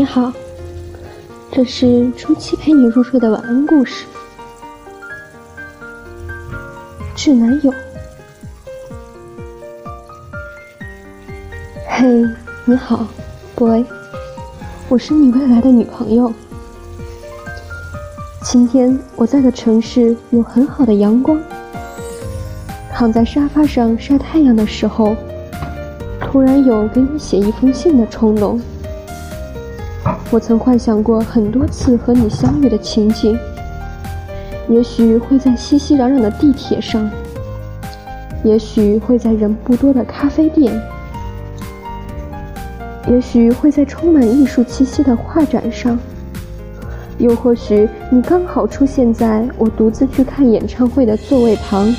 [0.00, 0.32] 你好，
[1.52, 4.06] 这是初七陪你入睡的晚安故事。
[7.14, 7.70] 致男友，
[11.86, 12.24] 嘿，
[12.64, 13.06] 你好
[13.54, 13.84] ，boy，
[14.88, 16.32] 我是你未来的女朋友。
[18.42, 21.38] 今天我在的城市有很好的阳光，
[22.90, 25.14] 躺在沙发上晒太阳的时候，
[26.22, 28.58] 突然有给你写一封信的冲动。
[30.32, 33.36] 我曾幻想过很多次和你相遇的情景。
[34.68, 37.10] 也许会在熙熙攘攘的地铁上，
[38.44, 40.72] 也许会在人不多的咖啡店，
[43.08, 45.98] 也许会在充满艺术气息的画展上，
[47.18, 51.92] 又或许你刚好出现在我独自去看演唱会的座位旁。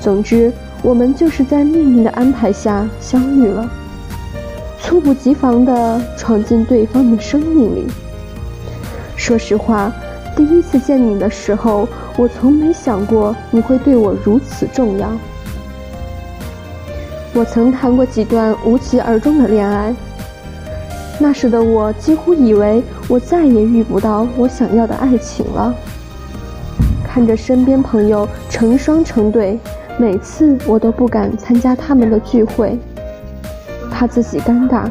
[0.00, 3.68] 总之，我们就是在命运的安排下相遇了，
[4.90, 7.86] 猝不及防地闯进对方的生命里。
[9.14, 9.92] 说实话。
[10.36, 15.08] 第一次见你的时候，我从没想过你会对我如此重要。
[17.34, 19.94] 我曾谈过几段无疾而终的恋爱，
[21.18, 25.72] 那时的我几乎以为我再也遇不到我想要的爱情了。
[27.06, 29.58] 看着身边朋友成双成对，
[29.98, 32.78] 每次我都不敢参加他们的聚会，
[34.00, 34.88] 怕自己尴尬，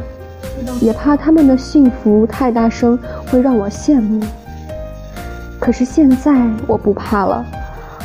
[0.80, 4.24] 也怕他们的幸福太大声会让我羡慕。
[5.58, 7.44] 可是现在我不怕了，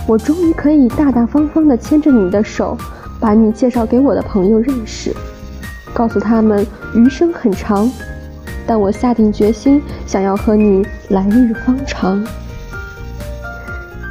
[0.08, 2.76] 我终于可以大大方方地牵着你的手，
[3.20, 5.16] 把你介绍给我的朋友认识，
[5.94, 7.88] 告诉他们余生很长，
[8.66, 12.26] 但我下定决心想要和你来日方长。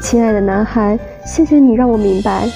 [0.00, 2.48] 亲爱的男孩，谢谢你让我明白，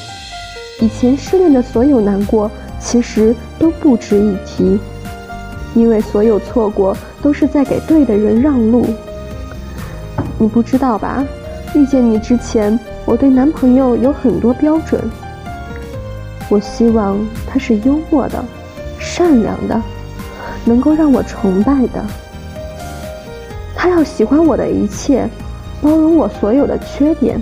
[0.81, 2.48] 以前失恋的所有难过
[2.91, 4.78] 其实都不值一提，
[5.75, 8.87] 因为所有错过都是在给对的人让路。
[10.38, 11.22] 你不知道吧？
[11.75, 14.98] 遇见你之前，我对男朋友有很多标准。
[16.48, 18.43] 我希望他是幽默的、
[18.98, 19.78] 善良的，
[20.65, 22.03] 能够让我崇拜的。
[23.77, 25.28] 他要喜欢我的一切，
[25.82, 27.38] 包容我所有的缺点。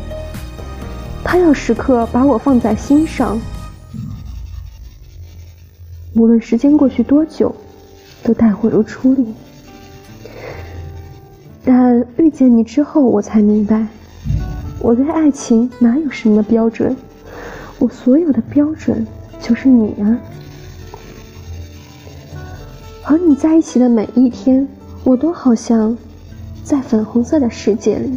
[1.23, 3.41] 他要时刻把我放在心上，
[6.17, 7.55] 无论时间过去多久，
[8.23, 9.27] 都待我如初恋。
[11.63, 13.87] 但遇见你之后，我才明白，
[14.81, 16.97] 我对爱情哪有什么标准？
[17.79, 19.07] 我所有的标准
[19.43, 20.19] 就是你啊！
[23.03, 24.67] 和你在一起的每一天，
[25.05, 25.95] 我都好像
[26.65, 28.17] 在粉红色的世界里。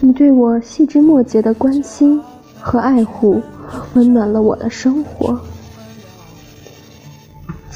[0.00, 2.18] 你对我细枝末节的关心
[2.58, 3.42] 和爱护，
[3.92, 5.38] 温暖了我的生活。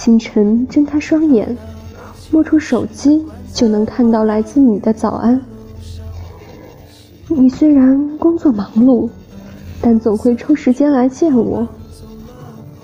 [0.02, 1.56] 清晨睁开双眼，
[2.32, 3.24] 摸出手机。
[3.52, 5.40] 就能看到来自你的早安。
[7.28, 9.08] 你虽然工作忙碌，
[9.80, 11.68] 但总会抽时间来见我，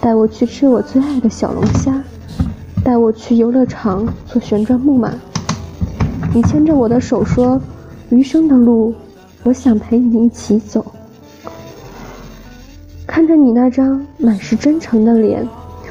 [0.01, 2.01] 带我去吃我最爱的小龙虾，
[2.85, 5.13] 带我去游乐场坐旋转木马。
[6.33, 7.61] 你牵着我的手说
[8.11, 8.95] ：“余生的路，
[9.43, 10.87] 我想陪你一起走。”
[13.09, 15.45] 看着你那张满是真诚的脸，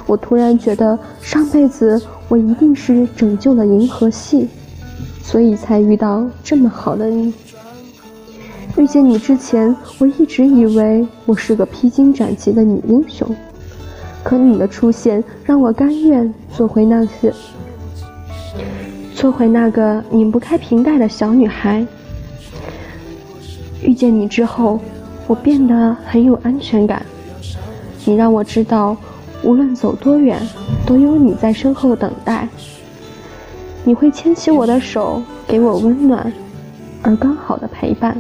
[0.07, 4.47] 我突然觉得上辈子我一定是拯救了银河系。
[5.22, 7.34] 所以才遇到这么好的你。
[8.78, 13.35] 遇见你之前，我一直以为我是个披荆斩棘的女英雄，
[14.23, 17.34] 可你的出现让我甘愿做回那些，
[19.13, 21.85] 做回那个拧不开瓶盖的小女孩。
[23.84, 24.79] 遇见你之后，
[25.28, 27.06] 我变得很有安全感。
[28.06, 28.95] 你让我知道，
[29.44, 30.42] 无论走多远，
[30.86, 32.48] 都有你在身后等待。
[33.84, 36.31] 你会牵起我的手，给我温暖
[37.02, 38.18] 而刚好的陪伴。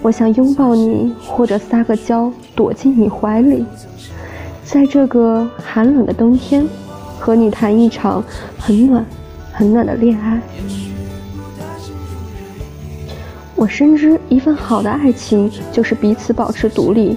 [0.00, 3.64] 我想拥抱你，或者撒个娇，躲进你怀里，
[4.64, 6.66] 在这个寒冷的冬天，
[7.20, 8.24] 和你谈一场
[8.58, 9.04] 很暖、
[9.52, 10.40] 很暖的恋爱。
[13.54, 17.16] 我深知，一份好的爱情就是彼此保持独立，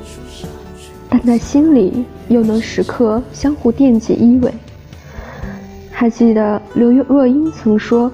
[1.18, 4.52] 但在心里又能时刻相互惦记依偎。
[5.90, 8.12] 还记得刘若英曾说，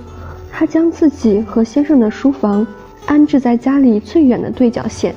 [0.51, 2.65] 她将自己和先生的书房
[3.07, 5.15] 安置在家里最远的对角线，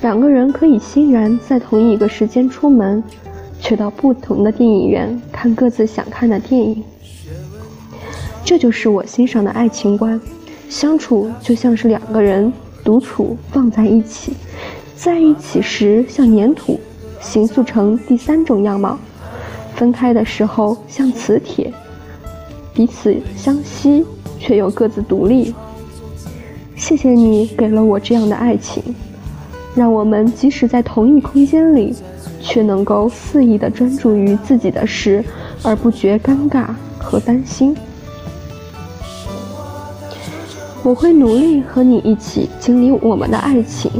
[0.00, 3.00] 两个人可以欣然在同一个时间出门，
[3.60, 6.82] 却到不同的电影院看各自想看的电影。
[8.44, 10.20] 这就是我欣赏的爱情观，
[10.68, 12.52] 相处就像是两个人
[12.82, 14.32] 独处放在一起，
[14.96, 16.80] 在一起时像粘土，
[17.20, 18.98] 形塑成第三种样貌。
[19.74, 21.72] 分开的时候像磁铁，
[22.74, 24.04] 彼此相吸，
[24.38, 25.54] 却又各自独立。
[26.74, 28.82] 谢谢你给了我这样的爱情，
[29.74, 31.94] 让我们即使在同一空间里，
[32.40, 35.24] 却能够肆意的专注于自己的事，
[35.62, 36.66] 而不觉尴尬
[36.98, 37.76] 和担心。
[40.82, 43.90] 我会努力和你一起经历我们的爱情，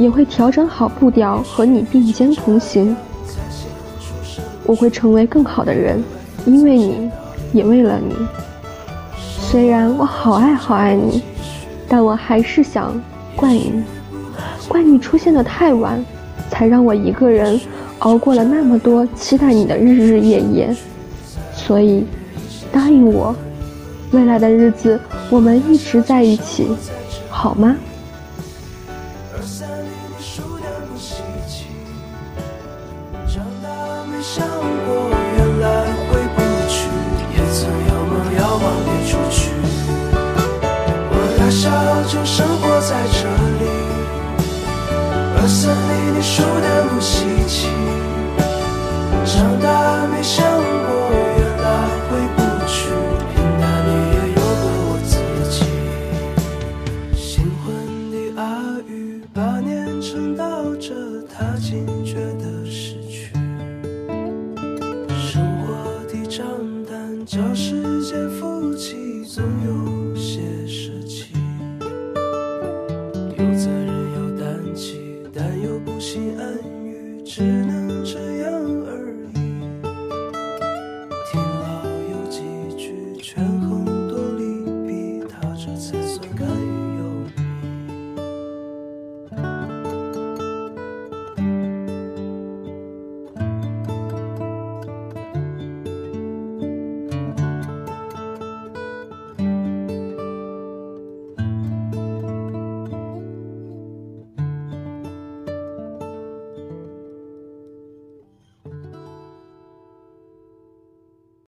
[0.00, 2.96] 也会调整好步调和你并肩同行。
[4.64, 6.02] 我会成为更好的人，
[6.46, 7.10] 因为你，
[7.52, 8.14] 也为了你。
[9.18, 11.22] 虽然我好爱好爱你，
[11.86, 12.98] 但我还是想
[13.36, 13.82] 怪你，
[14.68, 16.02] 怪你出现的太晚，
[16.48, 17.60] 才让我一个人
[17.98, 20.74] 熬过了那么多期待你的日日夜夜。
[21.52, 22.06] 所以，
[22.72, 23.36] 答应我。
[24.12, 24.98] 未来的日子，
[25.28, 26.68] 我们一直在一起，
[27.28, 27.76] 好吗？
[29.40, 31.14] 二三里你输的不稀
[31.48, 31.64] 奇，
[33.26, 35.64] 长大没想过原来
[36.10, 36.38] 回不
[36.68, 36.76] 去，
[37.32, 39.39] 也曾遥梦遥望里出去。